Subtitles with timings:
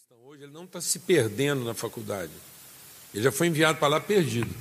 [0.00, 2.32] cristão hoje, ele não está se perdendo na faculdade.
[3.12, 4.54] Ele já foi enviado para lá perdido.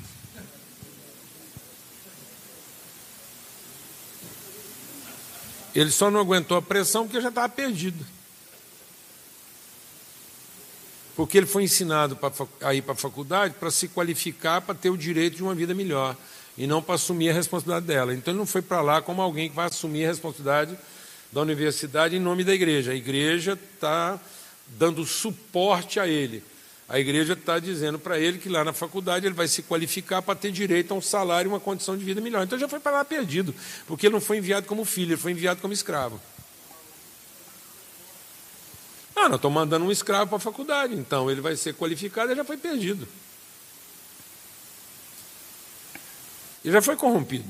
[5.74, 8.06] Ele só não aguentou a pressão porque já estava perdido.
[11.16, 12.18] Porque ele foi ensinado
[12.62, 15.74] a ir para a faculdade para se qualificar para ter o direito de uma vida
[15.74, 16.18] melhor
[16.58, 18.14] e não para assumir a responsabilidade dela.
[18.14, 20.78] Então ele não foi para lá como alguém que vai assumir a responsabilidade
[21.32, 22.92] da universidade em nome da igreja.
[22.92, 24.20] A igreja está
[24.78, 26.44] dando suporte a ele.
[26.90, 30.34] A igreja está dizendo para ele que lá na faculdade ele vai se qualificar para
[30.34, 32.44] ter direito a um salário e uma condição de vida melhor.
[32.44, 33.54] Então já foi para lá perdido,
[33.86, 36.20] porque ele não foi enviado como filho, ele foi enviado como escravo.
[39.16, 42.36] Ah, nós estamos mandando um escravo para a faculdade, então ele vai ser qualificado e
[42.36, 43.08] já foi perdido.
[46.66, 47.50] Ele já foi corrompido.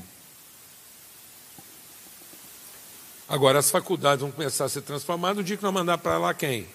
[3.26, 6.34] Agora as faculdades vão começar a ser transformadas o dia que nós mandar para lá
[6.34, 6.68] quem?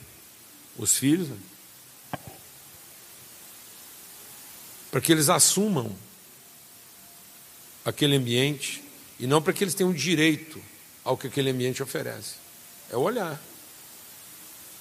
[0.78, 1.30] Os filhos.
[1.30, 1.38] Né?
[4.96, 5.94] para que eles assumam
[7.84, 8.82] aquele ambiente
[9.20, 10.58] e não para que eles tenham direito
[11.04, 12.36] ao que aquele ambiente oferece.
[12.90, 13.38] É o olhar.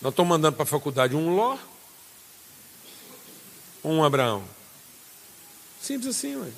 [0.01, 1.59] Nós estamos mandando para a faculdade um Ló
[3.83, 4.45] ou um Abraão.
[5.83, 6.53] Simples assim, ué.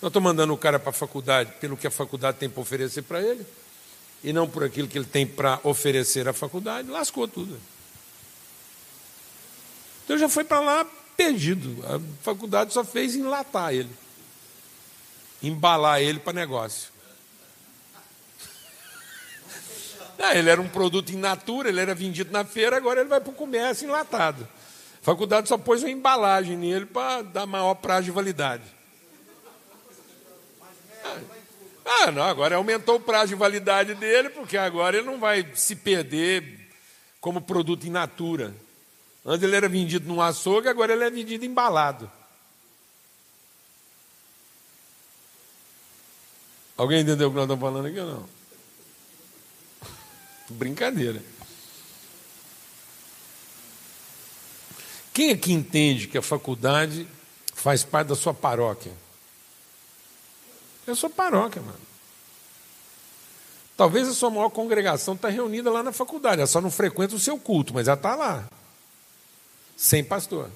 [0.00, 3.02] Nós estamos mandando o cara para a faculdade pelo que a faculdade tem para oferecer
[3.02, 3.44] para ele
[4.22, 6.88] e não por aquilo que ele tem para oferecer à faculdade.
[6.88, 7.58] Lascou tudo.
[10.10, 10.84] Então já foi para lá
[11.16, 11.86] perdido.
[11.86, 13.90] A faculdade só fez enlatar ele,
[15.40, 16.90] embalar ele para negócio.
[20.22, 23.20] Ah, ele era um produto in natura, ele era vendido na feira, agora ele vai
[23.20, 24.46] para o comércio enlatado.
[25.00, 28.64] A faculdade só pôs uma embalagem nele para dar maior prazo de validade.
[31.86, 35.74] Ah, não, agora aumentou o prazo de validade dele, porque agora ele não vai se
[35.74, 36.68] perder
[37.18, 38.52] como produto in natura.
[39.24, 42.10] Antes ele era vendido num açougue, agora ele é vendido embalado.
[46.76, 48.28] Alguém entendeu o que nós estamos falando aqui ou não?
[50.56, 51.22] Brincadeira.
[55.12, 57.06] Quem aqui entende que a faculdade
[57.52, 58.92] faz parte da sua paróquia?
[60.86, 61.78] É a sua paróquia, mano.
[63.76, 67.20] Talvez a sua maior congregação está reunida lá na faculdade, ela só não frequenta o
[67.20, 68.48] seu culto, mas ela está lá
[69.80, 70.50] sem pastor.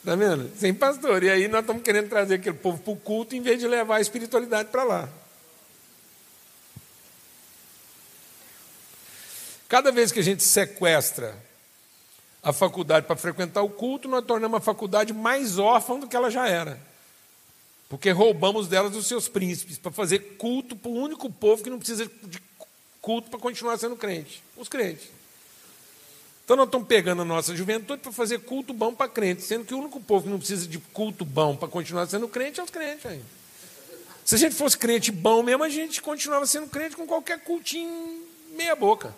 [0.00, 0.54] Está vendo?
[0.58, 1.22] Sem pastor.
[1.22, 3.96] E aí nós estamos querendo trazer aquele povo para o culto em vez de levar
[3.96, 5.08] a espiritualidade para lá.
[9.66, 11.34] Cada vez que a gente sequestra
[12.42, 16.30] a faculdade para frequentar o culto, nós tornamos a faculdade mais órfã do que ela
[16.30, 16.78] já era.
[17.88, 21.78] Porque roubamos delas os seus príncipes para fazer culto para o único povo que não
[21.78, 22.42] precisa de
[23.00, 25.23] culto para continuar sendo crente os crentes.
[26.44, 29.72] Então nós estamos pegando a nossa juventude para fazer culto bom para crente, sendo que
[29.72, 32.70] o único povo que não precisa de culto bom para continuar sendo crente é os
[32.70, 33.22] crentes aí.
[34.24, 38.22] Se a gente fosse crente bom mesmo, a gente continuava sendo crente com qualquer cultinho
[38.50, 39.14] meia boca.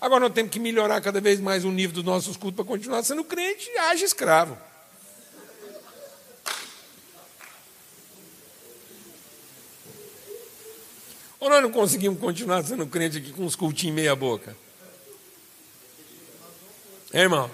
[0.00, 3.02] Agora nós temos que melhorar cada vez mais o nível dos nossos cultos para continuar
[3.02, 4.56] sendo crente e age escravo.
[11.40, 14.56] Ou nós não conseguimos continuar sendo crente aqui com uns cultinhos meia boca?
[17.12, 17.50] É, irmão?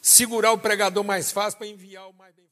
[0.00, 2.44] Segurar o pregador mais fácil para enviar o mais bem